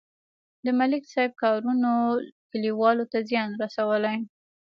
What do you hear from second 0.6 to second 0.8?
د